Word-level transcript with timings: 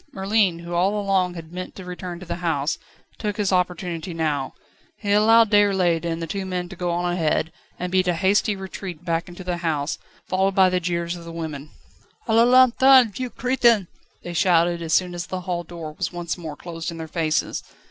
Merlin, 0.13 0.57
who 0.57 0.73
all 0.73 0.99
along 0.99 1.35
had 1.35 1.51
meant 1.53 1.75
to 1.75 1.85
return 1.85 2.19
to 2.19 2.25
the 2.25 2.37
house, 2.37 2.79
took 3.19 3.37
his 3.37 3.51
opportunity 3.53 4.15
now. 4.15 4.55
He 4.97 5.11
allowed 5.11 5.51
Déroulède 5.51 6.05
and 6.05 6.19
the 6.19 6.25
two 6.25 6.43
men 6.43 6.69
to 6.69 6.75
go 6.75 6.89
on 6.89 7.13
ahead, 7.13 7.51
and 7.77 7.91
beat 7.91 8.07
a 8.07 8.15
hasty 8.15 8.55
retreat 8.55 9.05
back 9.05 9.29
into 9.29 9.43
the 9.43 9.57
house, 9.57 9.99
followed 10.27 10.55
by 10.55 10.71
the 10.71 10.79
jeers 10.79 11.15
of 11.15 11.23
the 11.23 11.31
women. 11.31 11.69
"A 12.27 12.33
la 12.33 12.45
lanterne, 12.45 13.11
vieux 13.11 13.29
crétin!" 13.29 13.85
they 14.23 14.33
shouted 14.33 14.81
as 14.81 14.91
soon 14.91 15.13
as 15.13 15.27
the 15.27 15.41
hall 15.41 15.63
door 15.63 15.91
was 15.93 16.11
once 16.11 16.35
more 16.35 16.55
closed 16.55 16.89
in 16.89 16.97
their 16.97 17.07
faces. 17.07 17.61